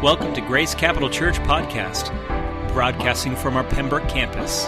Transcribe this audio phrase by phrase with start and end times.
[0.00, 2.12] Welcome to Grace Capital Church Podcast,
[2.72, 4.66] broadcasting from our Pembroke campus.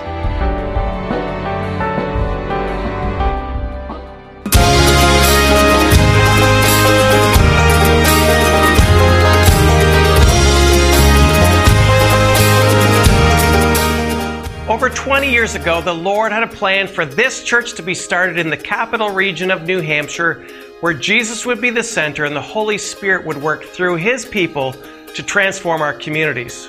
[14.68, 18.36] Over 20 years ago, the Lord had a plan for this church to be started
[18.36, 20.44] in the capital region of New Hampshire,
[20.80, 24.74] where Jesus would be the center and the Holy Spirit would work through his people
[25.14, 26.68] to transform our communities.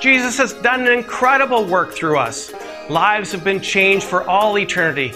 [0.00, 2.52] Jesus has done an incredible work through us.
[2.88, 5.12] Lives have been changed for all eternity.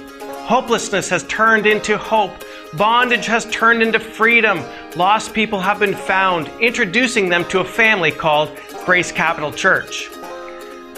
[0.46, 2.44] Hopelessness has turned into hope.
[2.74, 4.62] Bondage has turned into freedom.
[4.94, 8.50] Lost people have been found, introducing them to a family called
[8.84, 10.10] Grace Capital Church.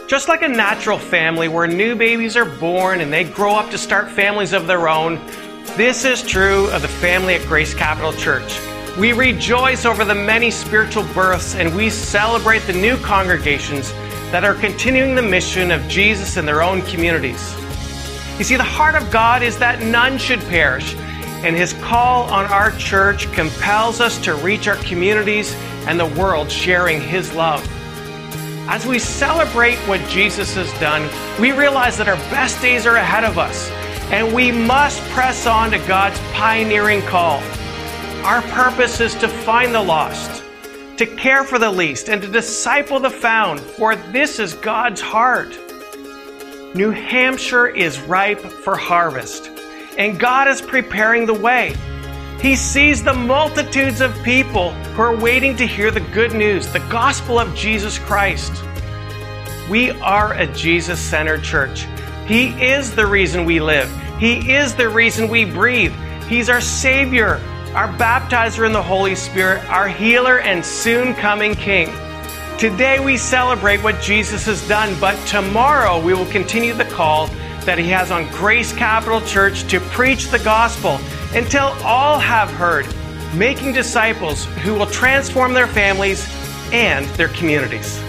[0.09, 3.79] Just like a natural family where new babies are born and they grow up to
[3.79, 5.25] start families of their own,
[5.77, 8.59] this is true of the family at Grace Capital Church.
[8.99, 13.93] We rejoice over the many spiritual births and we celebrate the new congregations
[14.33, 17.55] that are continuing the mission of Jesus in their own communities.
[18.39, 20.95] You see, the heart of God is that none should perish,
[21.45, 25.55] and His call on our church compels us to reach our communities
[25.87, 27.63] and the world sharing His love.
[28.67, 31.07] As we celebrate what Jesus has done,
[31.39, 33.71] we realize that our best days are ahead of us,
[34.11, 37.43] and we must press on to God's pioneering call.
[38.27, 40.43] Our purpose is to find the lost,
[40.97, 45.57] to care for the least, and to disciple the found, for this is God's heart.
[46.75, 49.49] New Hampshire is ripe for harvest,
[49.97, 51.77] and God is preparing the way.
[52.41, 56.81] He sees the multitudes of people who are waiting to hear the good news, the
[56.91, 58.53] gospel of Jesus Christ.
[59.71, 61.87] We are a Jesus centered church.
[62.27, 63.89] He is the reason we live,
[64.19, 65.95] He is the reason we breathe.
[66.29, 67.41] He's our Savior,
[67.77, 71.93] our baptizer in the Holy Spirit, our healer, and soon coming King.
[72.57, 77.27] Today we celebrate what Jesus has done, but tomorrow we will continue the call
[77.67, 80.99] that He has on Grace Capital Church to preach the gospel
[81.35, 82.87] until all have heard,
[83.35, 86.27] making disciples who will transform their families
[86.73, 88.03] and their communities.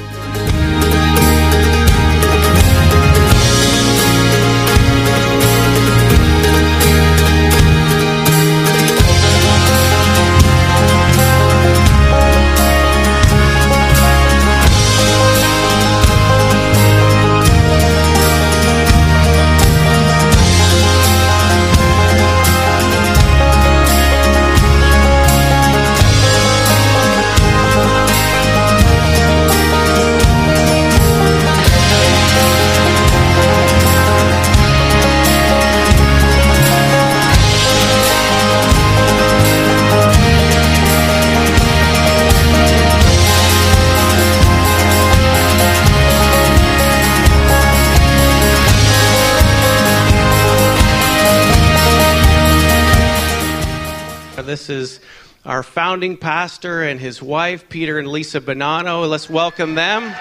[54.70, 55.00] Is
[55.46, 59.10] our founding pastor and his wife, Peter and Lisa Bonanno.
[59.10, 60.14] Let's welcome them.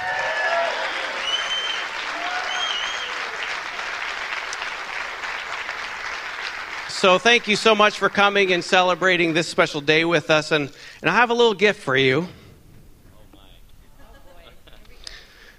[6.88, 10.52] So, thank you so much for coming and celebrating this special day with us.
[10.52, 12.28] And, and I have a little gift for you.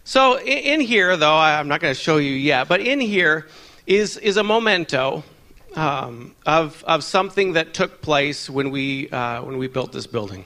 [0.04, 3.48] So, in, in here, though, I'm not going to show you yet, but in here
[3.86, 5.24] is, is a memento
[5.76, 10.46] um, of, of something that took place when we, uh, when we built this building.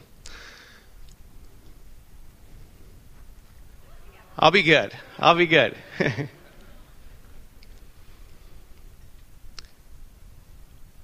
[4.38, 4.94] I'll be good.
[5.20, 5.76] I'll be good.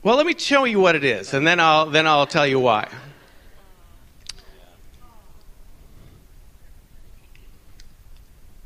[0.01, 2.59] well, let me show you what it is, and then I'll, then I'll tell you
[2.59, 2.87] why.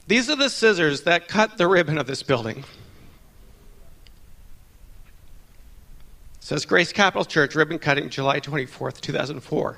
[0.08, 2.66] These are the scissors that cut the ribbon of this building.
[6.52, 9.78] Says Grace Capital Church, ribbon cutting, July 24th, 2004.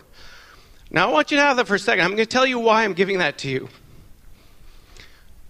[0.89, 2.03] Now, I want you to have that for a second.
[2.03, 3.69] I'm going to tell you why I'm giving that to you.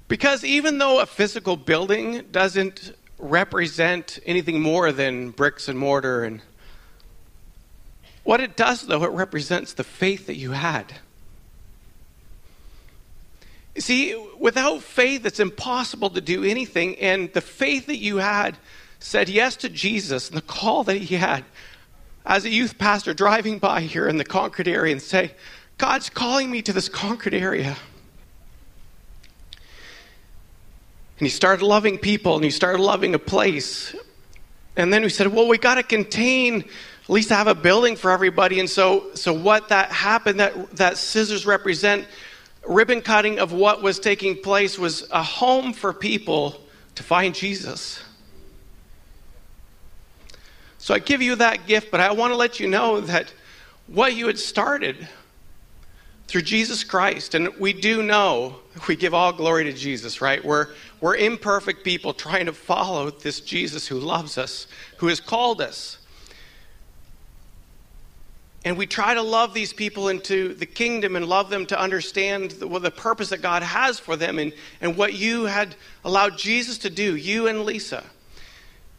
[0.10, 6.42] Because even though a physical building doesn't represent anything more than bricks and mortar, and
[8.26, 10.94] what it does, though, it represents the faith that you had.
[13.76, 18.58] You see, without faith, it's impossible to do anything, and the faith that you had
[19.04, 21.44] said yes to Jesus and the call that he had
[22.26, 25.34] as a youth pastor driving by here in the Concord area and say,
[25.78, 27.76] God's calling me to this Concord area.
[31.20, 33.94] And he started loving people and he started loving a place.
[34.78, 38.10] And then we said, well, we got to contain, at least have a building for
[38.10, 38.62] everybody.
[38.62, 42.08] And so, so what that happened, that, that scissors represent
[42.66, 46.62] ribbon cutting of what was taking place was a home for people
[46.96, 48.02] to find Jesus.
[50.84, 53.34] So I give you that gift, but I want to let you know that
[53.88, 55.08] what you had started
[56.28, 58.58] through Jesus Christ, and we do know
[58.90, 60.44] we give all glory to Jesus, right?
[60.44, 60.68] We're,
[61.00, 66.00] we're imperfect people trying to follow this Jesus who loves us, who has called us.
[68.66, 72.52] And we try to love these people into the kingdom and love them to understand
[72.52, 74.52] the, well, the purpose that God has for them and,
[74.82, 78.04] and what you had allowed Jesus to do, you and Lisa,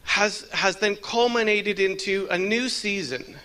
[0.05, 3.35] has, has then culminated into a new season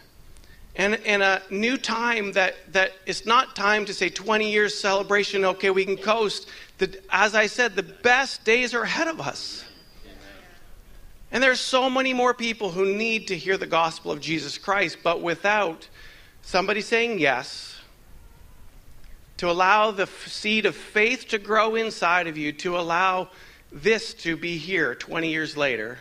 [0.77, 5.45] and, and a new time that, that it's not time to say 20 years celebration,
[5.45, 6.49] okay, we can coast.
[6.79, 9.65] The, as I said, the best days are ahead of us.
[11.33, 14.99] And there's so many more people who need to hear the gospel of Jesus Christ,
[15.03, 15.89] but without
[16.43, 17.81] Somebody saying yes,
[19.37, 23.29] to allow the seed of faith to grow inside of you, to allow
[23.73, 25.99] this to be here 20 years later,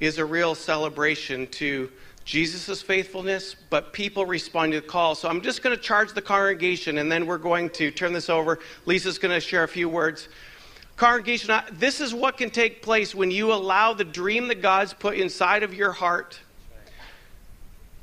[0.00, 1.90] is a real celebration to
[2.24, 5.14] Jesus' faithfulness, but people respond to the call.
[5.14, 8.28] So I'm just going to charge the congregation, and then we're going to turn this
[8.30, 8.58] over.
[8.86, 10.28] Lisa's going to share a few words.
[10.96, 15.16] Congregation, this is what can take place when you allow the dream that God's put
[15.16, 16.40] inside of your heart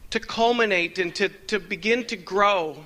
[0.09, 2.83] to culminate and to, to begin to grow.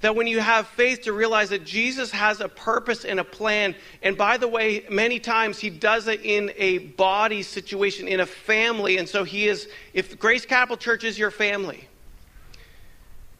[0.00, 3.74] That when you have faith to realize that Jesus has a purpose and a plan,
[4.02, 8.26] and by the way, many times he does it in a body situation, in a
[8.26, 11.86] family, and so he is, if Grace Capital Church is your family,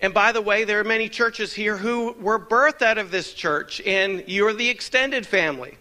[0.03, 3.33] and by the way, there are many churches here who were birthed out of this
[3.33, 5.77] church, and you're the extended family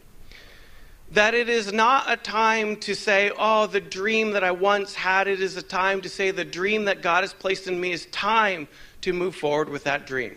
[1.12, 5.28] that it is not a time to say, oh, the dream that I once had.
[5.28, 8.06] It is a time to say, the dream that God has placed in me is
[8.08, 8.68] time
[9.02, 10.36] to move forward with that dream.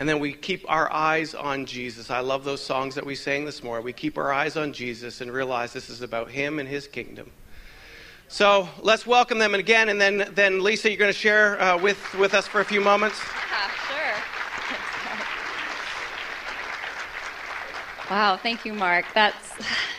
[0.00, 2.10] And then we keep our eyes on Jesus.
[2.10, 3.84] I love those songs that we sang this morning.
[3.84, 7.30] We keep our eyes on Jesus and realize this is about Him and His kingdom.
[8.26, 12.14] So let's welcome them again, and then, then Lisa, you're going to share uh, with,
[12.18, 13.20] with us for a few moments.
[13.20, 13.70] Yeah,
[18.08, 18.16] sure.
[18.16, 19.04] Wow, thank you, Mark.
[19.14, 19.52] That's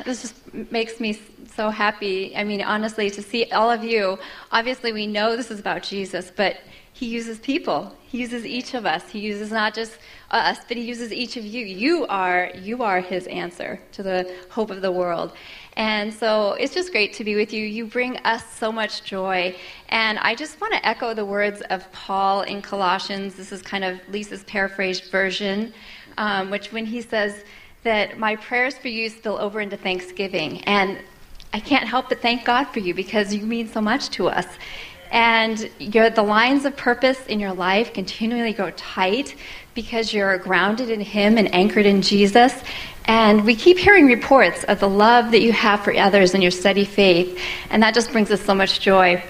[0.04, 1.20] this just makes me
[1.56, 2.36] so happy.
[2.36, 4.20] I mean, honestly, to see all of you.
[4.52, 6.58] Obviously, we know this is about Jesus, but
[6.96, 7.94] He uses people.
[8.08, 9.10] He uses each of us.
[9.10, 9.98] He uses not just
[10.32, 11.66] us, but He uses each of you.
[11.66, 15.34] You are you are His answer to the hope of the world.
[15.76, 17.66] And so it's just great to be with you.
[17.66, 19.54] You bring us so much joy.
[19.90, 23.36] And I just want to echo the words of Paul in Colossians.
[23.36, 25.74] This is kind of Lisa's paraphrased version,
[26.18, 27.44] um, which when he says,
[27.84, 30.62] that my prayers for you spill over into Thanksgiving.
[30.62, 30.98] And
[31.54, 34.48] I can't help but thank God for you because you mean so much to us.
[35.16, 39.34] And the lines of purpose in your life continually go tight
[39.74, 42.54] because you're grounded in Him and anchored in Jesus.
[43.06, 46.52] And we keep hearing reports of the love that you have for others and your
[46.52, 47.40] steady faith.
[47.70, 49.24] And that just brings us so much joy.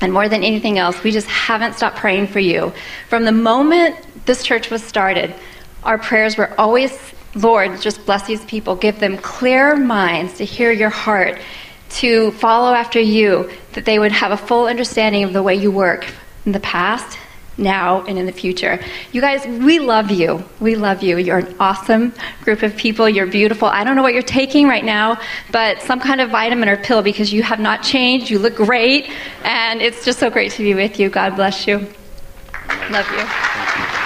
[0.00, 2.72] And more than anything else, we just haven't stopped praying for you.
[3.08, 5.34] From the moment this church was started,
[5.82, 6.96] our prayers were always
[7.34, 8.74] Lord, just bless these people.
[8.74, 11.38] Give them clear minds to hear your heart,
[11.90, 15.70] to follow after you, that they would have a full understanding of the way you
[15.70, 16.06] work
[16.44, 17.18] in the past,
[17.56, 18.80] now, and in the future.
[19.12, 20.44] You guys, we love you.
[20.60, 21.18] We love you.
[21.18, 23.08] You're an awesome group of people.
[23.08, 23.66] You're beautiful.
[23.66, 27.02] I don't know what you're taking right now, but some kind of vitamin or pill
[27.02, 28.30] because you have not changed.
[28.30, 29.10] You look great,
[29.42, 31.08] and it's just so great to be with you.
[31.08, 31.86] God bless you.
[32.90, 33.97] Love you.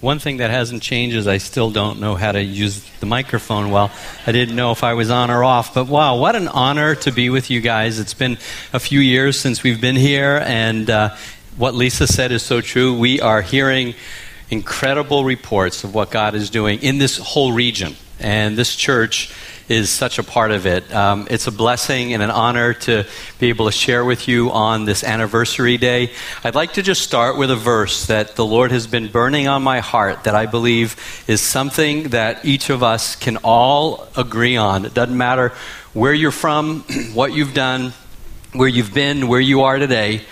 [0.00, 3.70] One thing that hasn't changed is I still don't know how to use the microphone
[3.70, 3.90] well.
[4.26, 7.12] I didn't know if I was on or off, but wow, what an honor to
[7.12, 7.98] be with you guys.
[7.98, 8.38] It's been
[8.72, 11.14] a few years since we've been here, and uh,
[11.58, 12.96] what Lisa said is so true.
[12.96, 13.94] We are hearing
[14.48, 19.30] incredible reports of what God is doing in this whole region, and this church
[19.70, 20.92] is such a part of it.
[20.92, 23.06] Um, it's a blessing and an honor to
[23.38, 26.10] be able to share with you on this anniversary day.
[26.42, 29.62] I'd like to just start with a verse that the Lord has been burning on
[29.62, 30.96] my heart that I believe
[31.28, 34.84] is something that each of us can all agree on.
[34.84, 35.52] It doesn't matter
[35.92, 36.80] where you're from,
[37.14, 37.92] what you've done,
[38.52, 40.22] where you've been, where you are today.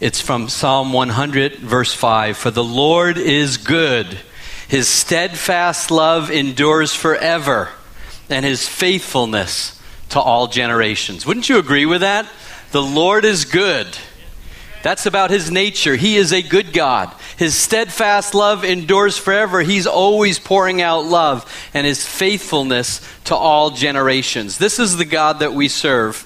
[0.00, 2.36] It's from Psalm 100, verse 5.
[2.36, 4.18] For the Lord is good,
[4.66, 7.68] his steadfast love endures forever
[8.28, 9.80] and his faithfulness
[10.10, 11.26] to all generations.
[11.26, 12.28] Wouldn't you agree with that?
[12.70, 13.86] The Lord is good.
[14.82, 15.96] That's about his nature.
[15.96, 17.12] He is a good God.
[17.36, 19.62] His steadfast love endures forever.
[19.62, 24.58] He's always pouring out love and his faithfulness to all generations.
[24.58, 26.24] This is the God that we serve.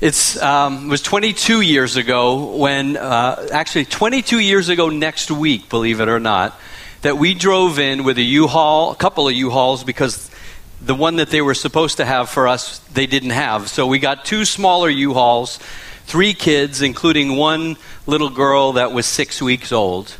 [0.00, 5.68] It's, um, it was 22 years ago when, uh, actually 22 years ago next week,
[5.68, 6.58] believe it or not,
[7.02, 10.30] that we drove in with a U-Haul, a couple of U-Hauls, because
[10.84, 13.68] the one that they were supposed to have for us, they didn't have.
[13.68, 15.58] So we got two smaller U-Hauls,
[16.04, 17.76] three kids, including one
[18.06, 20.14] little girl that was six weeks old.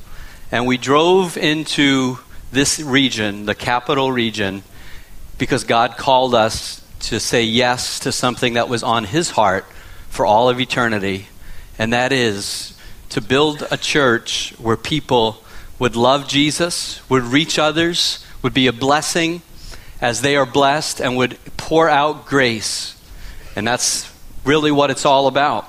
[0.50, 2.18] And we drove into
[2.50, 4.62] this region, the capital region,
[5.36, 9.66] because God called us to say yes to something that was on His heart
[10.08, 11.26] for all of eternity,
[11.78, 12.78] and that is
[13.10, 15.42] to build a church where people
[15.78, 19.42] would love Jesus, would reach others, would be a blessing
[20.00, 23.00] as they are blessed, and would pour out grace.
[23.56, 24.12] And that's
[24.44, 25.68] really what it's all about.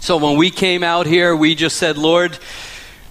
[0.00, 2.38] So when we came out here, we just said, Lord,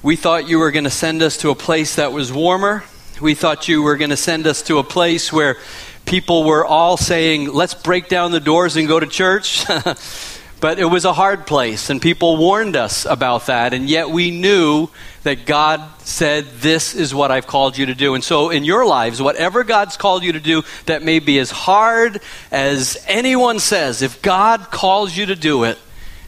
[0.03, 2.83] we thought you were going to send us to a place that was warmer.
[3.21, 5.57] We thought you were going to send us to a place where
[6.05, 9.63] people were all saying, let's break down the doors and go to church.
[10.61, 13.73] but it was a hard place, and people warned us about that.
[13.73, 14.89] And yet we knew
[15.23, 18.13] that God said, This is what I've called you to do.
[18.13, 21.49] And so in your lives, whatever God's called you to do that may be as
[21.49, 25.79] hard as anyone says, if God calls you to do it,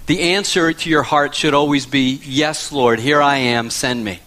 [0.08, 4.20] the answer to your heart should always be, Yes, Lord, here I am, send me.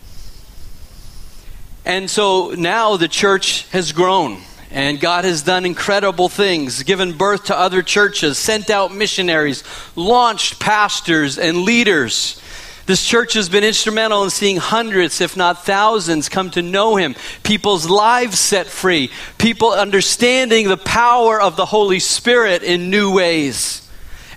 [1.85, 4.41] And so now the church has grown.
[4.71, 9.63] And God has done incredible things, given birth to other churches, sent out missionaries,
[9.95, 12.41] launched pastors and leaders.
[12.87, 17.17] This church has been instrumental in seeing hundreds, if not thousands, come to know Him,
[17.43, 23.86] people's lives set free, people understanding the power of the Holy Spirit in new ways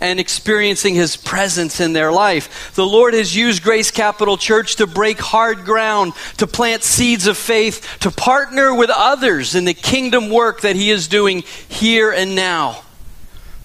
[0.01, 2.73] and experiencing His presence in their life.
[2.75, 7.37] The Lord has used Grace Capital Church to break hard ground, to plant seeds of
[7.37, 12.35] faith, to partner with others in the kingdom work that He is doing here and
[12.35, 12.83] now.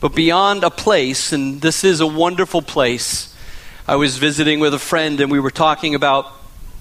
[0.00, 3.35] But beyond a place, and this is a wonderful place,
[3.87, 6.26] I was visiting with a friend and we were talking about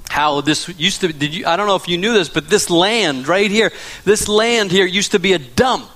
[0.10, 2.69] how this used to did you I don't know if you knew this but this
[2.69, 3.72] land right here
[4.05, 5.89] this land here used to be a dump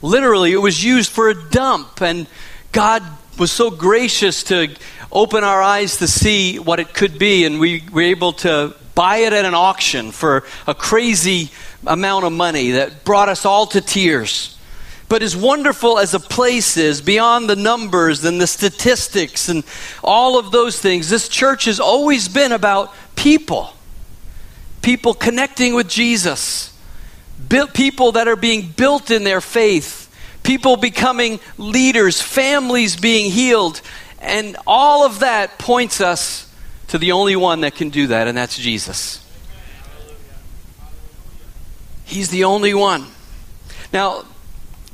[0.00, 2.26] Literally, it was used for a dump, and
[2.72, 3.02] God
[3.38, 4.68] was so gracious to
[5.10, 9.18] open our eyes to see what it could be, and we were able to buy
[9.18, 11.50] it at an auction for a crazy
[11.86, 14.56] amount of money that brought us all to tears.
[15.08, 19.64] But as wonderful as a place is, beyond the numbers and the statistics and
[20.04, 23.72] all of those things, this church has always been about people.
[24.82, 26.77] People connecting with Jesus
[27.74, 33.80] people that are being built in their faith, people becoming leaders, families being healed.
[34.20, 36.52] And all of that points us
[36.88, 39.24] to the only one that can do that, and that's Jesus.
[42.04, 43.06] He's the only one.
[43.92, 44.24] Now,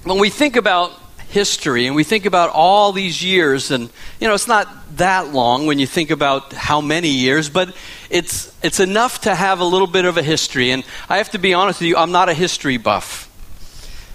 [0.02, 0.92] when we think about
[1.34, 5.66] history and we think about all these years and you know it's not that long
[5.66, 7.74] when you think about how many years but
[8.08, 11.38] it's it's enough to have a little bit of a history and i have to
[11.38, 13.28] be honest with you i'm not a history buff.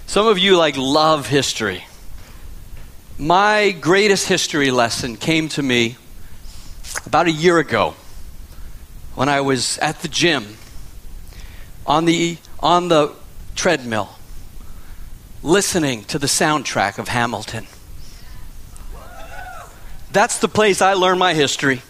[0.06, 1.84] Some of you like love history.
[3.18, 5.98] My greatest history lesson came to me
[7.04, 7.94] about a year ago
[9.14, 10.56] when i was at the gym
[11.86, 13.12] on the on the
[13.54, 14.08] treadmill
[15.42, 17.66] listening to the soundtrack of Hamilton.
[20.12, 21.82] That's the place I learned my history.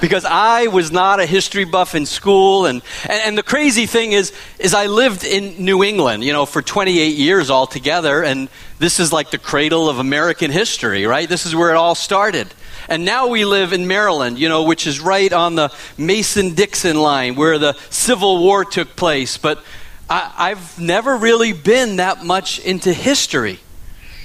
[0.00, 4.10] Because I was not a history buff in school, and, and, and, the crazy thing
[4.10, 8.48] is, is I lived in New England, you know, for 28 years altogether, and
[8.80, 11.28] this is like the cradle of American history, right?
[11.28, 12.52] This is where it all started.
[12.88, 17.00] And now we live in Maryland, you know, which is right on the Mason Dixon
[17.00, 19.38] line where the Civil War took place.
[19.38, 19.62] But
[20.12, 23.60] I, have never really been that much into history.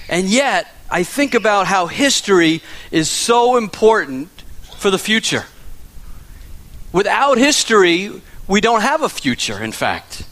[0.09, 4.29] And yet, I think about how history is so important
[4.77, 5.45] for the future.
[6.91, 10.23] Without history, we don't have a future, in fact.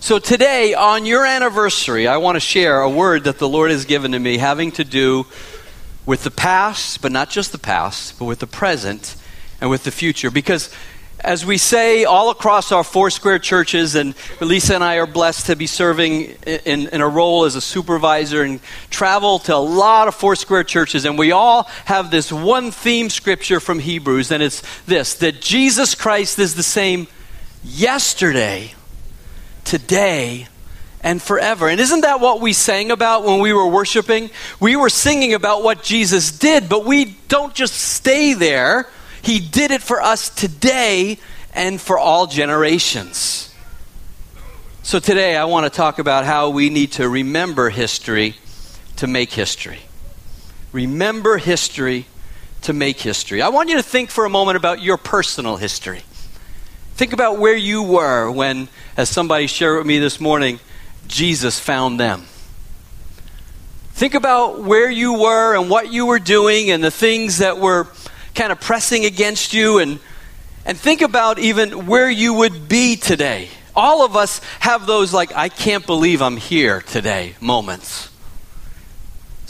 [0.00, 3.84] So today, on your anniversary, I want to share a word that the Lord has
[3.84, 5.26] given to me having to do
[6.06, 9.16] with the past, but not just the past, but with the present
[9.60, 10.30] and with the future.
[10.30, 10.74] Because
[11.24, 15.56] as we say all across our Foursquare churches, and Lisa and I are blessed to
[15.56, 20.14] be serving in, in, a role as a supervisor and travel to a lot of
[20.14, 25.14] Foursquare churches, and we all have this one theme scripture from Hebrews, and it's this
[25.14, 27.06] that Jesus Christ is the same
[27.64, 28.74] yesterday,
[29.64, 30.46] today,
[31.00, 31.68] and forever.
[31.68, 34.28] And isn't that what we sang about when we were worshiping?
[34.60, 38.88] We were singing about what Jesus did, but we don't just stay there
[39.24, 41.18] he did it for us today
[41.54, 43.54] and for all generations.
[44.82, 48.34] So today I want to talk about how we need to remember history
[48.96, 49.78] to make history.
[50.72, 52.06] Remember history
[52.62, 53.40] to make history.
[53.40, 56.02] I want you to think for a moment about your personal history.
[56.96, 60.60] Think about where you were when, as somebody shared with me this morning,
[61.08, 62.26] Jesus found them.
[63.94, 67.86] Think about where you were and what you were doing and the things that were
[68.34, 69.98] kind of pressing against you and
[70.66, 73.48] and think about even where you would be today.
[73.76, 78.13] All of us have those like I can't believe I'm here today moments.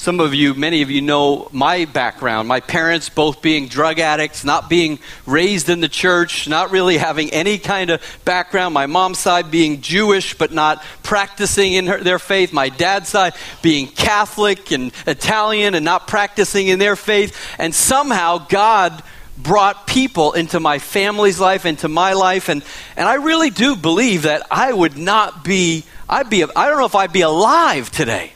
[0.05, 2.47] Some of you, many of you know my background.
[2.47, 7.31] My parents both being drug addicts, not being raised in the church, not really having
[7.31, 8.75] any kind of background.
[8.75, 12.53] My mom's side being Jewish but not practicing in her, their faith.
[12.53, 13.33] My dad's side
[13.63, 17.35] being Catholic and Italian and not practicing in their faith.
[17.59, 19.03] And somehow God
[19.39, 22.51] brought people into my family's life, into my life.
[22.51, 22.63] And,
[22.99, 26.85] and I really do believe that I would not be, I'd be, I don't know
[26.85, 28.34] if I'd be alive today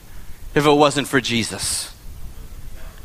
[0.55, 1.95] if it wasn't for Jesus.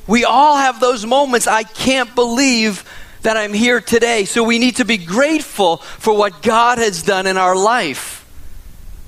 [0.07, 1.47] We all have those moments.
[1.47, 2.83] I can't believe
[3.21, 4.25] that I'm here today.
[4.25, 8.25] So we need to be grateful for what God has done in our life.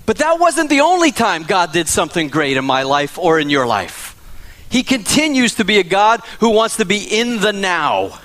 [0.05, 3.49] But that wasn't the only time God did something great in my life or in
[3.49, 4.15] your life.
[4.69, 8.19] He continues to be a God who wants to be in the now.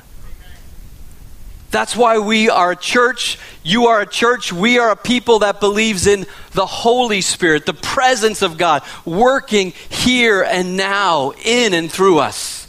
[1.71, 3.39] That's why we are a church.
[3.63, 4.53] You are a church.
[4.53, 9.73] We are a people that believes in the Holy Spirit, the presence of God working
[9.89, 12.67] here and now in and through us.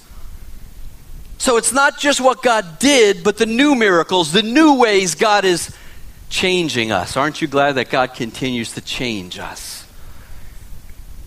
[1.39, 5.43] So it's not just what God did, but the new miracles, the new ways God
[5.45, 5.75] is
[6.29, 7.17] changing us.
[7.17, 9.87] Aren't you glad that God continues to change us?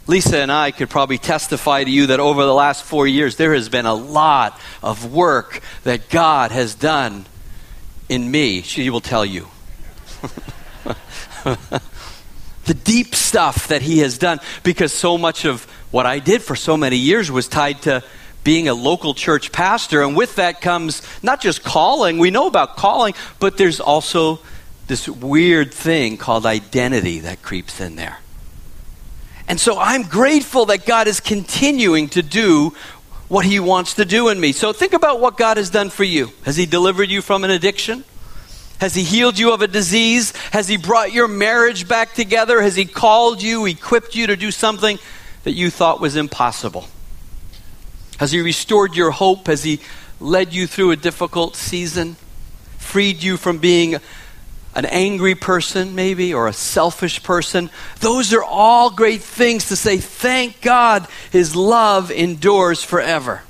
[0.06, 3.54] Lisa and I could probably testify to you that over the last four years, there
[3.54, 7.26] has been a lot of work that God has done
[8.14, 9.48] in me, she will tell you.
[12.64, 16.56] the deep stuff that he has done, because so much of what I did for
[16.56, 18.02] so many years was tied to
[18.42, 20.02] being a local church pastor.
[20.02, 24.40] And with that comes not just calling, we know about calling, but there's also
[24.86, 28.18] this weird thing called identity that creeps in there.
[29.48, 32.74] And so I'm grateful that God is continuing to do
[33.28, 34.52] what He wants to do in me.
[34.52, 36.30] So think about what God has done for you.
[36.44, 38.04] Has He delivered you from an addiction?
[38.80, 40.32] Has He healed you of a disease?
[40.52, 42.60] Has He brought your marriage back together?
[42.60, 44.98] Has He called you, equipped you to do something
[45.44, 46.88] that you thought was impossible?
[48.18, 49.46] Has He restored your hope?
[49.46, 49.80] Has He
[50.20, 52.16] led you through a difficult season?
[52.78, 53.96] Freed you from being
[54.74, 57.70] an angry person, maybe, or a selfish person.
[58.00, 63.42] Those are all great things to say, thank God his love endures forever.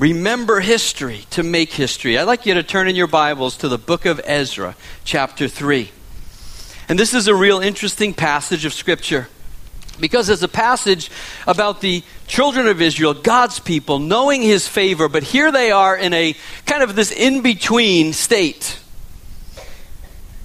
[0.00, 2.16] Remember history to make history.
[2.16, 5.90] I'd like you to turn in your Bibles to the book of Ezra, chapter 3.
[6.88, 9.28] And this is a real interesting passage of Scripture
[10.00, 11.10] because it's a passage
[11.46, 16.14] about the children of Israel, God's people, knowing his favor, but here they are in
[16.14, 16.34] a
[16.64, 18.78] kind of this in between state.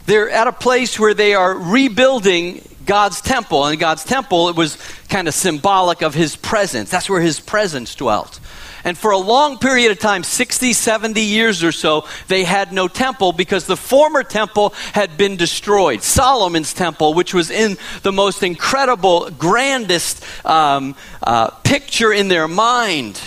[0.05, 3.65] They're at a place where they are rebuilding God's temple.
[3.65, 4.77] And God's temple, it was
[5.09, 6.89] kind of symbolic of his presence.
[6.89, 8.39] That's where his presence dwelt.
[8.85, 12.87] And for a long period of time, 60, 70 years or so, they had no
[12.87, 16.03] temple because the former temple had been destroyed.
[16.03, 23.19] Solomon's temple, which was in the most incredible, grandest um, uh, picture in their mind.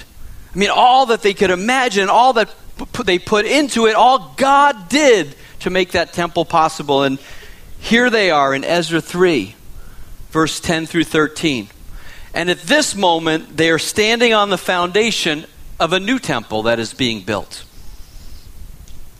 [0.55, 2.55] I mean, all that they could imagine, all that
[3.05, 7.03] they put into it, all God did to make that temple possible.
[7.03, 7.19] And
[7.81, 9.57] here they are in Ezra 3,
[10.31, 11.69] verse 10 through 13.
[12.39, 15.45] And at this moment, they are standing on the foundation
[15.81, 17.65] of a new temple that is being built.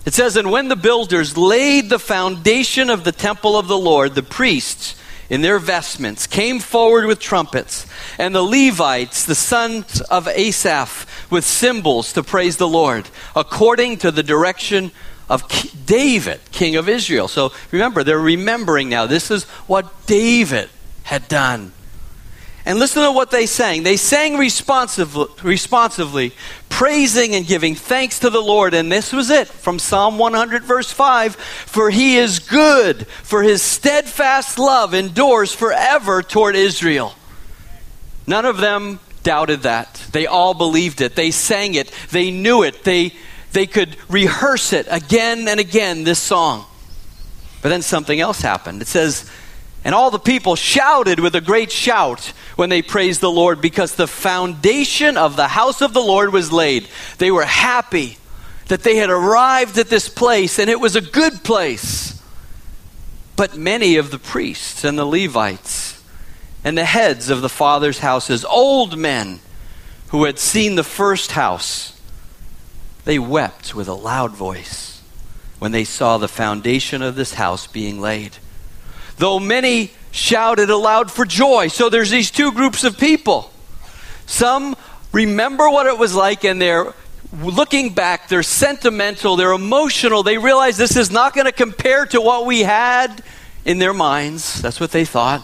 [0.07, 4.15] It says, And when the builders laid the foundation of the temple of the Lord,
[4.15, 4.95] the priests,
[5.29, 7.87] in their vestments, came forward with trumpets,
[8.21, 14.13] and the Levites, the sons of Asaph, with cymbals to praise the Lord, according to
[14.13, 14.93] the direction
[15.29, 15.43] of
[15.87, 17.27] David, king of Israel.
[17.27, 19.07] So remember, they're remembering now.
[19.07, 20.71] This is what David
[21.03, 21.73] had done.
[22.69, 23.83] And listen to what they sang.
[23.83, 26.35] They sang responsively, responsively,
[26.69, 28.75] praising and giving thanks to the Lord.
[28.75, 33.63] And this was it from Psalm 100, verse 5 For he is good, for his
[33.63, 37.15] steadfast love endures forever toward Israel.
[38.27, 40.07] None of them doubted that.
[40.13, 41.17] They all believed it.
[41.17, 41.91] They sang it.
[42.11, 42.85] They knew it.
[42.85, 43.15] They
[43.51, 46.67] they could rehearse it again and again, this song.
[47.63, 48.83] But then something else happened.
[48.83, 49.31] It says,
[49.89, 53.95] And all the people shouted with a great shout when they praised the Lord because
[53.95, 56.87] the foundation of the house of the Lord was laid.
[57.17, 58.19] They were happy
[58.67, 62.23] that they had arrived at this place, and it was a good place.
[63.35, 66.05] But many of the priests and the Levites
[66.63, 69.41] and the heads of the fathers' houses, old men,
[70.09, 71.99] who had seen the first house,
[73.07, 75.01] they wept with a loud voice
[75.59, 78.37] when they saw the foundation of this house being laid.
[79.19, 81.69] Though many shouted aloud for joy.
[81.69, 83.51] So there's these two groups of people.
[84.27, 84.77] Some
[85.13, 86.95] remember what it was like and they're
[87.43, 90.23] looking back, they're sentimental, they're emotional.
[90.23, 93.23] They realize this is not going to compare to what we had
[93.65, 94.61] in their minds.
[94.63, 95.43] That's what they thought.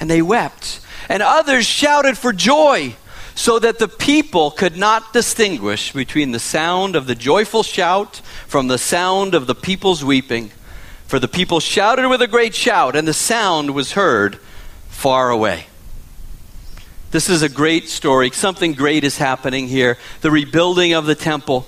[0.00, 0.80] And they wept.
[1.08, 2.96] And others shouted for joy
[3.34, 8.68] so that the people could not distinguish between the sound of the joyful shout from
[8.68, 10.50] the sound of the people's weeping.
[11.10, 14.38] For the people shouted with a great shout, and the sound was heard
[14.90, 15.66] far away.
[17.10, 18.30] This is a great story.
[18.30, 21.66] Something great is happening here the rebuilding of the temple.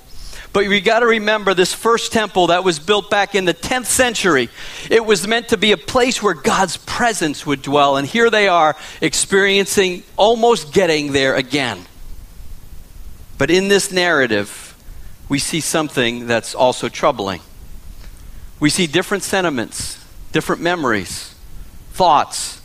[0.53, 3.87] But we got to remember this first temple that was built back in the 10th
[3.87, 4.47] century.
[4.89, 7.97] It was meant to be a place where God's presence would dwell.
[7.97, 11.85] And here they are experiencing, almost getting there again.
[13.37, 14.73] But in this narrative,
[15.27, 17.41] we see something that's also troubling.
[18.63, 21.35] We see different sentiments, different memories,
[21.91, 22.61] thoughts,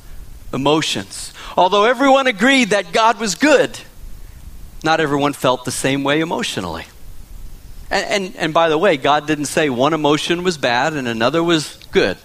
[0.54, 1.32] emotions.
[1.56, 3.76] Although everyone agreed that God was good,
[4.84, 6.84] not everyone felt the same way emotionally.
[7.90, 11.42] And, and, and, by the way, God didn't say one emotion was bad and another
[11.42, 12.16] was good.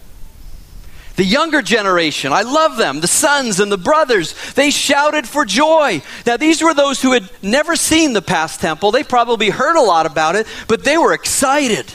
[1.15, 6.03] The younger generation, I love them, the sons and the brothers, they shouted for joy.
[6.27, 8.91] Now, these were those who had never seen the past temple.
[8.91, 11.91] They probably heard a lot about it, but they were excited.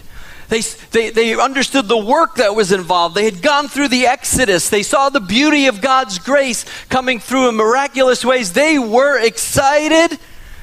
[0.48, 3.14] They, they, they understood the work that was involved.
[3.14, 4.70] They had gone through the Exodus.
[4.70, 8.52] They saw the beauty of God's grace coming through in miraculous ways.
[8.52, 10.18] They were excited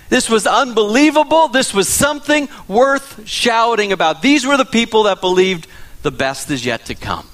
[0.10, 1.48] this was unbelievable.
[1.48, 4.22] This was something worth shouting about.
[4.22, 5.68] These were the people that believed
[6.04, 7.28] the best is yet to come.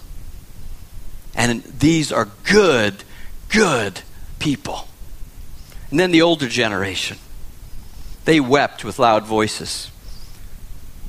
[1.36, 3.04] And these are good,
[3.50, 4.02] good
[4.40, 4.88] people.
[5.90, 7.18] And then the older generation.
[8.24, 9.91] They wept with loud voices.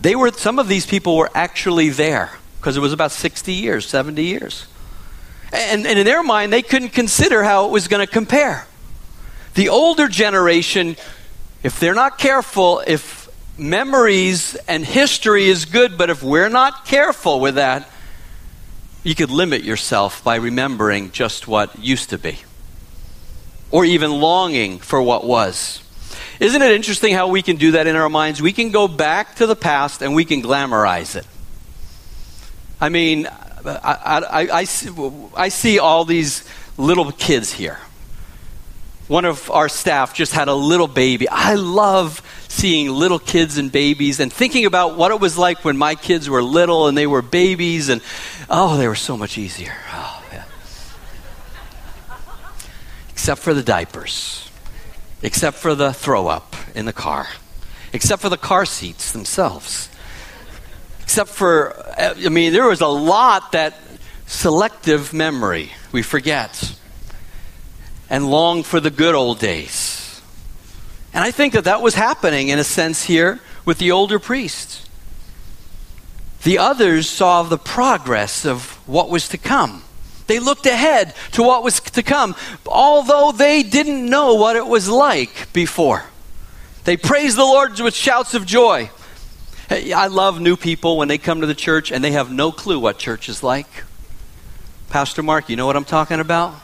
[0.03, 3.89] They were some of these people were actually there because it was about 60 years,
[3.89, 4.67] 70 years.
[5.53, 8.67] And, and in their mind, they couldn't consider how it was going to compare.
[9.55, 10.97] The older generation
[11.63, 17.39] if they're not careful, if memories and history is good, but if we're not careful
[17.39, 17.89] with that,
[19.05, 22.39] you could limit yourself by remembering just what used to be,
[23.71, 25.83] or even longing for what was.
[26.43, 28.43] Isn't it interesting how we can do that in our minds?
[28.43, 31.27] We can go back to the past and we can glamorize it.
[32.81, 33.29] I mean,
[33.65, 34.67] I, I, I,
[35.37, 36.45] I see all these
[36.77, 37.79] little kids here
[39.13, 41.29] one of our staff just had a little baby.
[41.29, 45.77] I love seeing little kids and babies and thinking about what it was like when
[45.77, 48.01] my kids were little and they were babies and
[48.49, 49.75] oh, they were so much easier.
[49.93, 50.45] Oh, yeah.
[53.11, 54.51] Except for the diapers.
[55.23, 57.29] Except for the throw up in the car.
[57.93, 59.89] Except for the car seats themselves.
[61.03, 63.75] Except for uh, I mean there was a lot that
[64.27, 66.75] selective memory we forget
[68.09, 70.21] and long for the good old days.
[71.15, 74.87] And I think that that was happening in a sense here with the older priests.
[76.43, 79.85] The others saw the progress of what was to come.
[80.33, 84.89] They looked ahead to what was to come, although they didn't know what it was
[84.89, 86.05] like before.
[86.85, 88.89] They praised the Lord with shouts of joy.
[89.71, 92.79] I love new people when they come to the church and they have no clue
[92.79, 93.67] what church is like.
[94.89, 96.55] Pastor Mark, you know what I'm talking about?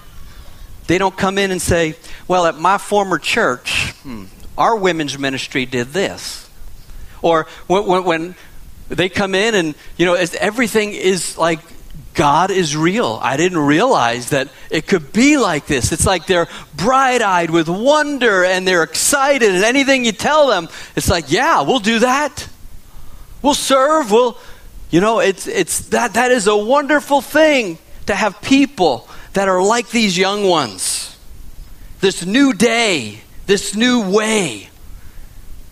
[0.86, 1.94] They don't come in and say,
[2.26, 4.24] well, at my former church, hmm,
[4.56, 6.48] our women's ministry did this.
[7.20, 8.34] Or when, when, when
[8.88, 11.60] they come in and, you know, as everything is like
[12.18, 13.20] God is real.
[13.22, 15.92] I didn't realize that it could be like this.
[15.92, 20.68] It's like they're bright eyed with wonder and they're excited, and anything you tell them,
[20.96, 22.48] it's like, yeah, we'll do that.
[23.40, 24.10] We'll serve.
[24.10, 24.36] We'll,
[24.90, 29.62] you know, it's, it's that, that is a wonderful thing to have people that are
[29.62, 31.16] like these young ones.
[32.00, 34.70] This new day, this new way.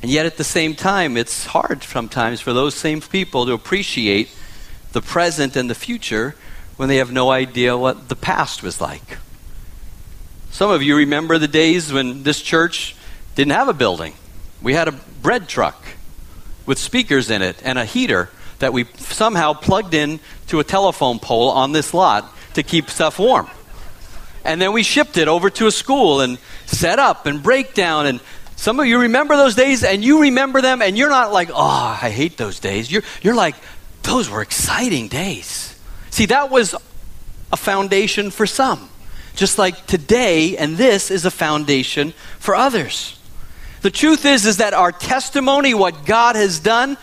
[0.01, 4.29] And yet at the same time, it's hard sometimes for those same people to appreciate
[4.92, 6.35] the present and the future
[6.77, 9.18] when they have no idea what the past was like.
[10.51, 12.96] Some of you remember the days when this church
[13.35, 14.14] didn't have a building.
[14.62, 15.83] We had a bread truck
[16.64, 21.18] with speakers in it and a heater that we somehow plugged in to a telephone
[21.18, 23.49] pole on this lot to keep stuff warm.
[24.44, 28.07] And then we shipped it over to a school and set up and breakdown.
[28.07, 28.20] And
[28.55, 31.99] some of you remember those days and you remember them and you're not like, oh,
[32.01, 32.90] I hate those days.
[32.90, 33.57] You're, you're like,
[34.07, 35.79] those were exciting days.
[36.11, 36.75] See, that was
[37.53, 38.88] a foundation for some.
[39.35, 43.19] Just like today, and this is a foundation for others.
[43.83, 46.97] The truth is is that our testimony, what God has done,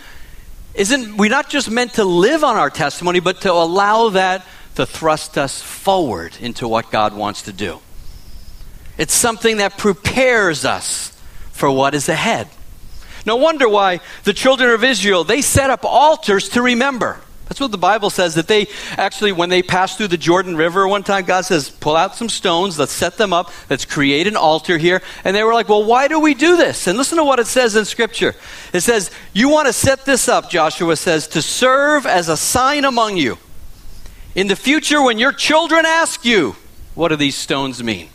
[0.73, 4.85] isn't we're not just meant to live on our testimony, but to allow that to
[4.85, 7.79] thrust us forward into what God wants to do.
[8.97, 11.17] It's something that prepares us
[11.51, 12.47] for what is ahead.
[13.25, 17.19] No wonder why the children of Israel, they set up altars to remember.
[17.45, 20.88] That's what the Bible says that they actually, when they passed through the Jordan River,
[20.88, 24.36] one time God says, pull out some stones, let's set them up, let's create an
[24.36, 25.01] altar here.
[25.23, 26.88] And they were like, well, why do we do this?
[26.88, 28.33] And listen to what it says in Scripture.
[28.71, 32.86] It says, you want to set this up, Joshua says, to serve as a sign
[32.86, 33.38] among you.
[34.36, 36.55] In the future, when your children ask you,
[36.95, 38.09] what do these stones mean?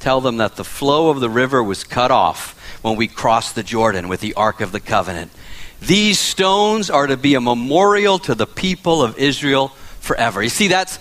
[0.00, 2.55] Tell them that the flow of the river was cut off
[2.86, 5.32] when we crossed the Jordan with the Ark of the Covenant.
[5.80, 9.68] These stones are to be a memorial to the people of Israel
[9.98, 10.40] forever.
[10.40, 11.00] You see, that's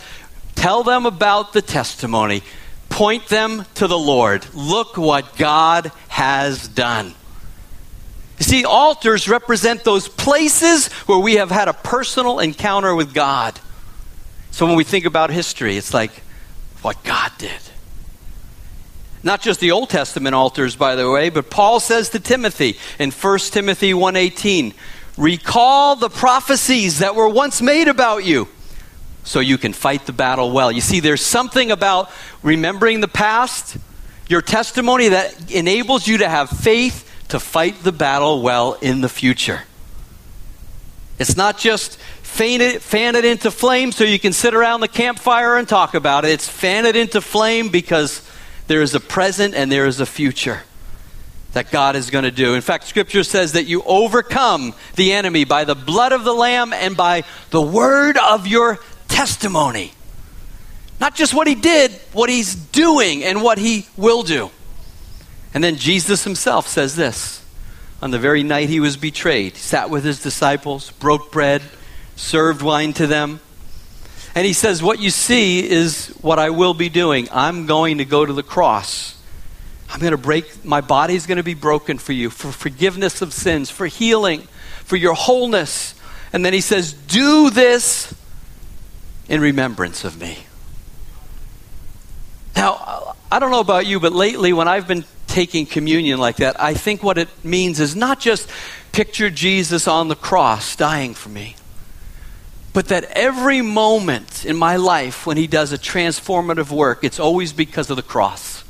[0.56, 2.42] tell them about the testimony,
[2.90, 4.48] point them to the Lord.
[4.56, 7.14] Look what God has done.
[8.40, 13.60] You see, altars represent those places where we have had a personal encounter with God.
[14.50, 16.24] So when we think about history, it's like
[16.82, 17.62] what God did.
[19.26, 23.10] Not just the Old Testament altars, by the way, but Paul says to Timothy in
[23.10, 24.76] 1 Timothy 1:18,
[25.18, 28.48] "Recall the prophecies that were once made about you."
[29.24, 30.72] So you can fight the battle well.
[30.72, 32.12] You see, there's something about
[32.44, 33.78] remembering the past,
[34.28, 39.10] your testimony that enables you to have faith to fight the battle well in the
[39.10, 39.64] future.
[41.18, 41.98] It's not just
[42.38, 46.26] it, fan it into flame so you can sit around the campfire and talk about
[46.26, 46.32] it.
[46.32, 48.22] It's fan it into flame because
[48.68, 50.64] there is a present and there is a future
[51.54, 52.54] that God is going to do.
[52.54, 56.74] In fact, Scripture says that you overcome the enemy by the blood of the Lamb
[56.74, 59.94] and by the word of your testimony.
[61.00, 64.52] Not just what he did, what he's doing and what he will do.
[65.54, 67.42] And then Jesus himself says this
[68.02, 71.62] on the very night he was betrayed, he sat with his disciples, broke bread,
[72.16, 73.40] served wine to them.
[74.36, 77.30] And he says, What you see is what I will be doing.
[77.32, 79.14] I'm going to go to the cross.
[79.90, 83.32] I'm going to break, my body's going to be broken for you, for forgiveness of
[83.32, 84.42] sins, for healing,
[84.84, 85.96] for your wholeness.
[86.34, 88.14] And then he says, Do this
[89.30, 90.46] in remembrance of me.
[92.58, 96.60] Now, I don't know about you, but lately when I've been taking communion like that,
[96.60, 98.50] I think what it means is not just
[98.92, 101.56] picture Jesus on the cross dying for me
[102.76, 107.54] but that every moment in my life when he does a transformative work, it's always
[107.54, 108.66] because of the cross.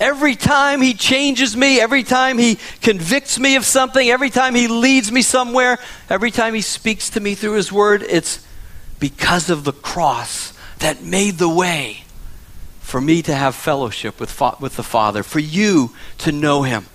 [0.00, 4.66] Every time he changes me, every time he convicts me of something, every time he
[4.66, 8.44] leads me somewhere, every time he speaks to me through his word, it's
[8.98, 12.02] because of the cross that made the way
[12.80, 16.86] for me to have fellowship with, with the Father, for you to know him.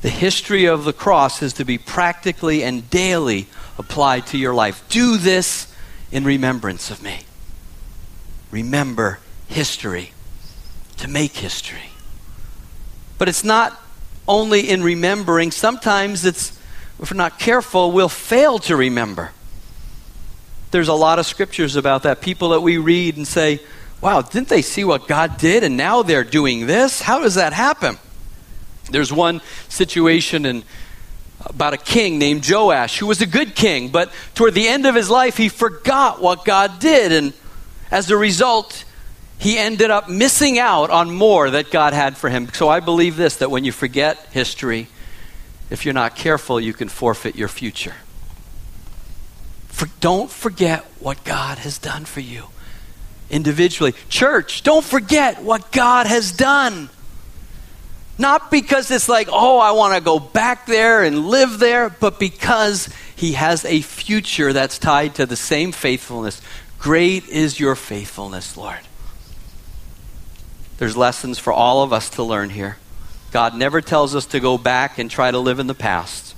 [0.00, 3.46] The history of the cross is to be practically and daily
[3.80, 4.84] applied to your life.
[4.88, 5.72] Do this
[6.12, 7.20] in remembrance of me.
[8.52, 10.12] Remember history
[10.98, 11.90] to make history.
[13.18, 13.80] But it's not
[14.28, 16.56] only in remembering, sometimes it's,
[17.00, 19.32] if we're not careful, we'll fail to remember.
[20.70, 22.20] There's a lot of scriptures about that.
[22.20, 23.60] People that we read and say,
[24.00, 27.00] wow, didn't they see what God did and now they're doing this?
[27.00, 27.98] How does that happen?
[28.90, 30.64] There's one situation in
[31.46, 34.94] about a king named Joash who was a good king, but toward the end of
[34.94, 37.12] his life, he forgot what God did.
[37.12, 37.32] And
[37.90, 38.84] as a result,
[39.38, 42.48] he ended up missing out on more that God had for him.
[42.52, 44.88] So I believe this that when you forget history,
[45.70, 47.94] if you're not careful, you can forfeit your future.
[49.68, 52.46] For, don't forget what God has done for you
[53.30, 53.94] individually.
[54.08, 56.90] Church, don't forget what God has done.
[58.20, 62.18] Not because it's like, oh, I want to go back there and live there, but
[62.18, 66.42] because he has a future that's tied to the same faithfulness.
[66.78, 68.80] Great is your faithfulness, Lord.
[70.76, 72.76] There's lessons for all of us to learn here.
[73.32, 76.34] God never tells us to go back and try to live in the past,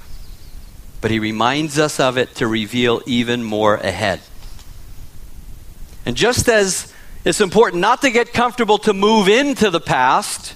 [1.00, 4.20] but he reminds us of it to reveal even more ahead.
[6.06, 6.92] And just as
[7.24, 10.54] it's important not to get comfortable to move into the past,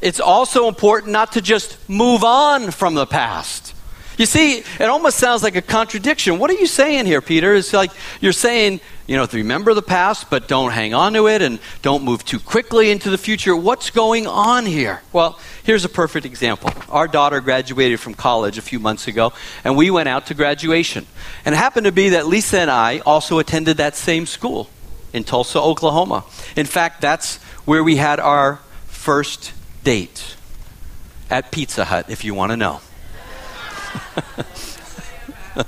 [0.00, 3.74] it's also important not to just move on from the past.
[4.18, 6.38] You see, it almost sounds like a contradiction.
[6.38, 7.54] What are you saying here, Peter?
[7.54, 7.90] It's like
[8.22, 12.02] you're saying, you know, remember the past, but don't hang on to it and don't
[12.02, 13.54] move too quickly into the future.
[13.54, 15.02] What's going on here?
[15.12, 16.72] Well, here's a perfect example.
[16.88, 21.06] Our daughter graduated from college a few months ago, and we went out to graduation.
[21.44, 24.70] And it happened to be that Lisa and I also attended that same school
[25.12, 26.24] in Tulsa, Oklahoma.
[26.56, 29.52] In fact, that's where we had our first
[29.86, 30.34] date.
[31.30, 32.80] at Pizza Hut if you want to know.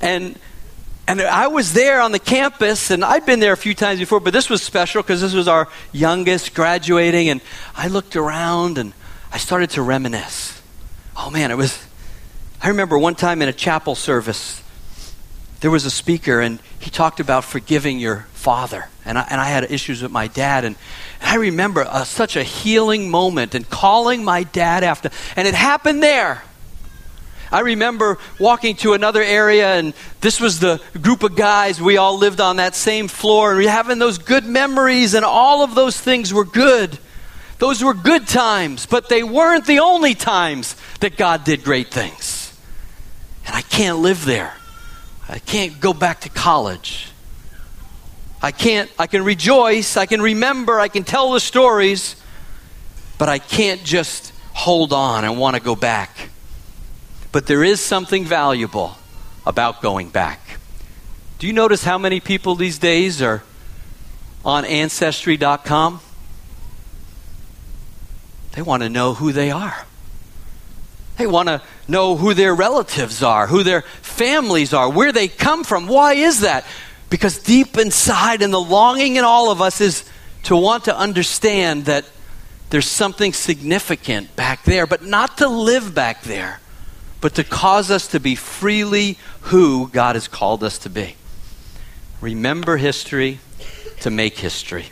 [0.00, 0.38] and
[1.08, 4.20] and I was there on the campus, and I'd been there a few times before,
[4.20, 7.40] but this was special because this was our youngest graduating, and
[7.74, 8.92] I looked around and
[9.32, 10.62] I started to reminisce.
[11.16, 11.84] Oh man, it was.
[12.62, 14.62] I remember one time in a chapel service,
[15.58, 18.88] there was a speaker, and he talked about forgiving your father.
[19.06, 20.76] And I, and I had issues with my dad, and,
[21.24, 26.02] I remember uh, such a healing moment and calling my dad after, and it happened
[26.02, 26.42] there.
[27.50, 31.80] I remember walking to another area, and this was the group of guys.
[31.80, 35.62] We all lived on that same floor, and we having those good memories, and all
[35.62, 36.98] of those things were good.
[37.58, 42.54] Those were good times, but they weren't the only times that God did great things.
[43.46, 44.54] And I can't live there.
[45.28, 47.13] I can't go back to college.
[48.44, 52.14] I can't, I can rejoice, I can remember, I can tell the stories,
[53.16, 56.28] but I can't just hold on and want to go back.
[57.32, 58.98] But there is something valuable
[59.46, 60.60] about going back.
[61.38, 63.42] Do you notice how many people these days are
[64.44, 66.00] on Ancestry.com?
[68.52, 69.86] They want to know who they are.
[71.16, 75.64] They want to know who their relatives are, who their families are, where they come
[75.64, 75.86] from.
[75.86, 76.66] Why is that?
[77.10, 80.04] Because deep inside, and the longing in all of us is
[80.44, 82.04] to want to understand that
[82.70, 86.60] there's something significant back there, but not to live back there
[87.24, 91.16] but to cause us to be freely who God has called us to be.
[92.20, 93.38] Remember history
[94.00, 94.90] to make history.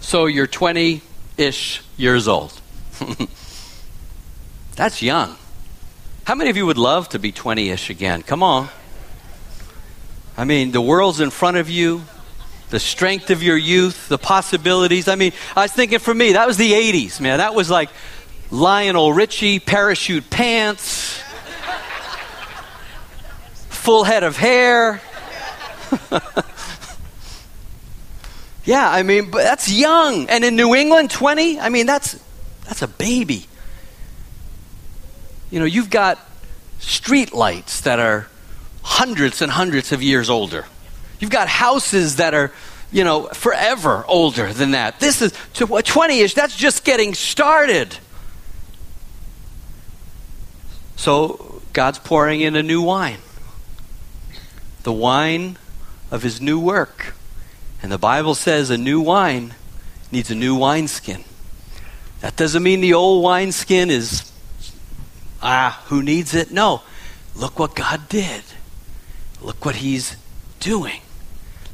[0.00, 1.02] So you're 20
[1.38, 2.60] ish years old.
[4.74, 5.36] That's young.
[6.24, 8.22] How many of you would love to be 20 ish again?
[8.22, 8.68] Come on.
[10.36, 12.02] I mean, the world's in front of you,
[12.70, 15.08] the strength of your youth, the possibilities.
[15.08, 17.38] I mean, I was thinking for me, that was the 80s, man.
[17.38, 17.90] That was like
[18.50, 21.22] Lionel Richie parachute pants,
[23.68, 25.02] full head of hair.
[28.64, 30.30] yeah, I mean, but that's young.
[30.30, 32.18] And in New England, 20, I mean, that's
[32.64, 33.46] that's a baby.
[35.50, 36.18] You know, you've got
[36.78, 38.28] street lights that are
[38.82, 40.66] hundreds and hundreds of years older.
[41.20, 42.52] You've got houses that are,
[42.90, 45.00] you know, forever older than that.
[45.00, 47.96] This is 20 ish, that's just getting started.
[50.96, 53.18] So God's pouring in a new wine,
[54.82, 55.56] the wine
[56.10, 57.14] of his new work.
[57.82, 59.54] And the Bible says a new wine
[60.12, 61.24] needs a new wineskin.
[62.20, 64.30] That doesn't mean the old wineskin is,
[65.42, 66.52] ah, who needs it?
[66.52, 66.82] No.
[67.34, 68.42] Look what God did.
[69.42, 70.16] Look what he's
[70.60, 71.00] doing.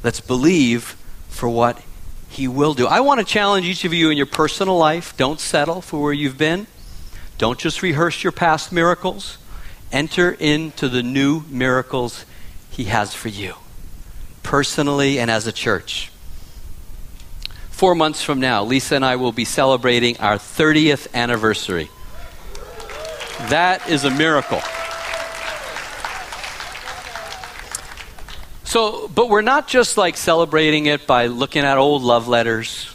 [0.03, 0.95] Let's believe
[1.29, 1.81] for what
[2.29, 2.87] he will do.
[2.87, 5.15] I want to challenge each of you in your personal life.
[5.17, 6.67] Don't settle for where you've been.
[7.37, 9.37] Don't just rehearse your past miracles.
[9.91, 12.25] Enter into the new miracles
[12.69, 13.55] He has for you,
[14.43, 16.11] personally and as a church.
[17.71, 21.89] Four months from now, Lisa and I will be celebrating our 30th anniversary.
[23.49, 24.61] That is a miracle.
[28.69, 32.93] So, but we're not just like celebrating it by looking at old love letters.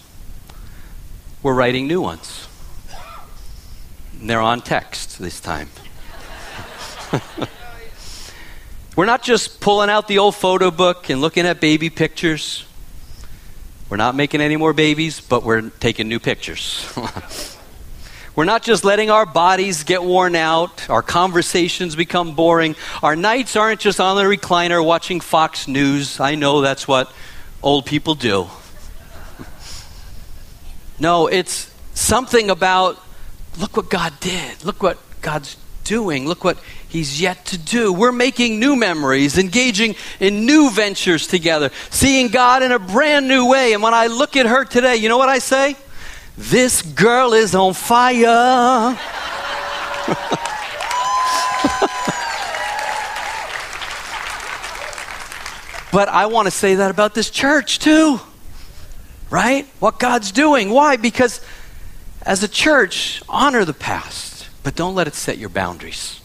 [1.43, 2.47] We're writing new ones.
[4.21, 5.69] And they're on text this time.
[8.97, 12.65] We're not just pulling out the old photo book and looking at baby pictures.
[13.91, 16.89] We're not making any more babies, but we're taking new pictures.
[18.37, 22.75] we're not just letting our bodies get worn out, our conversations become boring.
[23.03, 26.19] Our nights aren't just on the recliner watching Fox News.
[26.19, 27.13] I know that's what
[27.63, 28.49] old people do.
[30.99, 33.01] no, it's something about
[33.59, 34.65] look what God did.
[34.65, 36.27] Look what God's doing.
[36.27, 36.59] Look what
[36.89, 37.93] He's yet to do.
[37.93, 43.49] We're making new memories, engaging in new ventures together, seeing God in a brand new
[43.49, 43.75] way.
[43.75, 45.77] And when I look at her today, you know what I say?
[46.37, 48.99] This girl is on fire.
[55.93, 58.21] but I want to say that about this church too.
[59.31, 59.67] Right?
[59.79, 60.71] What God's doing.
[60.71, 60.97] Why?
[60.97, 61.41] Because
[62.23, 66.21] as a church, honor the past, but don't let it set your boundaries.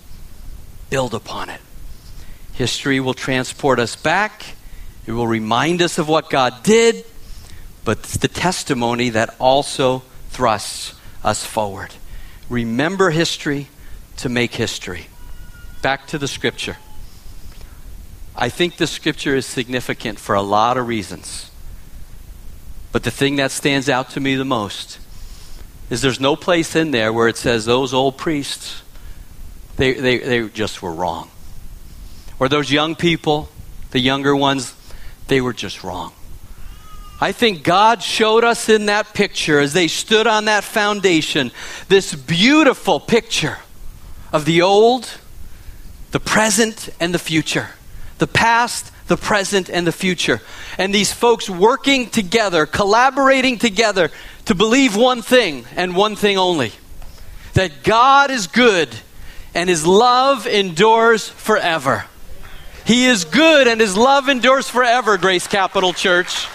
[0.89, 1.61] Build upon it.
[2.53, 4.43] History will transport us back,
[5.05, 7.05] it will remind us of what God did,
[7.89, 11.91] but it's the testimony that also thrusts us forward.
[12.47, 13.65] Remember history
[14.17, 15.07] to make history.
[15.81, 16.77] Back to the scripture.
[18.35, 21.49] I think the scripture is significant for a lot of reasons.
[22.91, 24.99] But the thing that stands out to me the most
[25.89, 28.83] is there's no place in there where it says those old priests,
[29.77, 31.31] they, they, they just were wrong.
[32.39, 33.49] Or those young people,
[33.89, 34.75] the younger ones,
[35.25, 36.13] they were just wrong.
[37.21, 41.51] I think God showed us in that picture as they stood on that foundation
[41.89, 43.57] this beautiful picture
[44.31, 45.09] of the old,
[46.11, 47.69] the present, and the future.
[48.19, 50.41] The past, the present, and the future.
[50.77, 54.11] And these folks working together, collaborating together
[54.45, 56.71] to believe one thing and one thing only
[57.53, 58.89] that God is good
[59.53, 62.05] and his love endures forever.
[62.85, 66.47] He is good and his love endures forever, Grace Capital Church.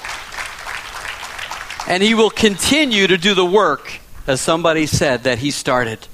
[1.87, 6.07] And he will continue to do the work, as somebody said, that he started.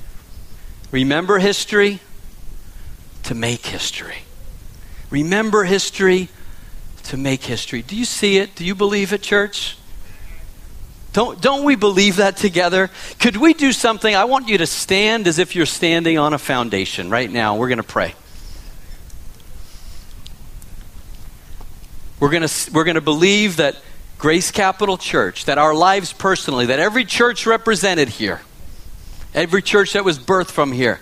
[0.91, 2.01] Remember history
[3.25, 4.23] to make history.
[5.11, 6.29] Remember history
[7.05, 7.83] to make history.
[7.83, 8.55] Do you see it?
[8.55, 9.77] Do you believe it, church?
[11.13, 12.91] Don't, don't we believe that together?
[13.19, 14.15] Could we do something?
[14.15, 17.57] I want you to stand as if you're standing on a foundation right now.
[17.57, 18.15] We're going to pray.
[22.21, 23.77] We're going to, we're going to believe that
[24.21, 28.43] Grace Capital Church, that our lives personally, that every church represented here,
[29.33, 31.01] every church that was birthed from here,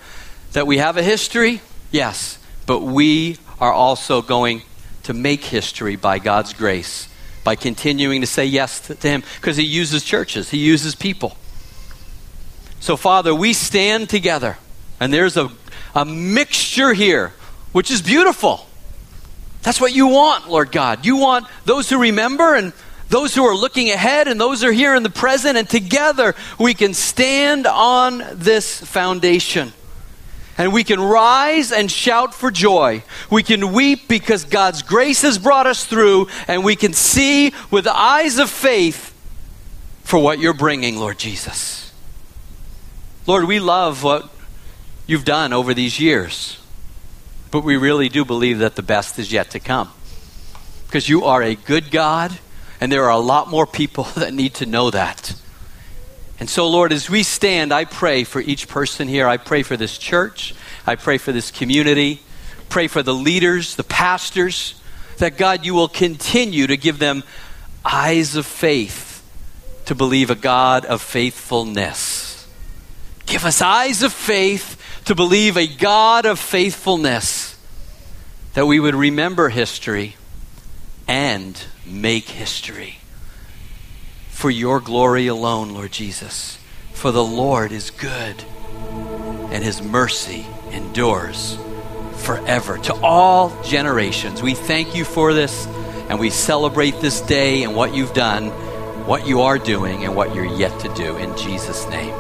[0.53, 1.61] that we have a history,
[1.91, 4.63] yes, but we are also going
[5.03, 7.09] to make history by God's grace,
[7.43, 11.37] by continuing to say yes to, to Him, because He uses churches, He uses people.
[12.79, 14.59] So, Father, we stand together,
[15.01, 15.51] and there's a,
[15.93, 17.33] a mixture here,
[17.73, 18.65] which is beautiful.
[19.63, 21.05] That's what you want, Lord God.
[21.05, 22.73] You want those who remember and
[23.09, 26.35] those who are looking ahead and those who are here in the present, and together
[26.59, 29.73] we can stand on this foundation.
[30.59, 33.05] And we can rise and shout for joy.
[33.31, 37.87] We can weep because God's grace has brought us through, and we can see with
[37.87, 39.15] eyes of faith
[40.03, 41.93] for what you're bringing, Lord Jesus.
[43.27, 44.31] Lord, we love what
[45.07, 46.59] you've done over these years,
[47.53, 49.91] but we really do believe that the best is yet to come.
[50.87, 52.37] Because you are a good God
[52.81, 55.35] and there are a lot more people that need to know that.
[56.41, 59.27] And so, Lord, as we stand, I pray for each person here.
[59.27, 60.55] I pray for this church.
[60.87, 62.23] I pray for this community.
[62.69, 64.81] Pray for the leaders, the pastors,
[65.19, 67.25] that God, you will continue to give them
[67.85, 69.25] eyes of faith
[69.87, 72.47] to believe a God of faithfulness.
[73.27, 77.59] Give us eyes of faith to believe a God of faithfulness,
[78.55, 80.17] that we would remember history
[81.09, 82.99] and make history.
[84.29, 86.59] For your glory alone, Lord Jesus.
[86.93, 88.45] For the Lord is good,
[89.51, 91.59] and his mercy endures
[92.17, 94.43] forever to all generations.
[94.43, 95.67] We thank you for this,
[96.09, 98.49] and we celebrate this day and what you've done,
[99.07, 101.17] what you are doing, and what you're yet to do.
[101.17, 102.15] In Jesus' name.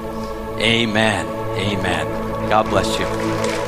[0.61, 1.27] Amen.
[1.27, 2.07] Amen.
[2.49, 3.68] God bless you.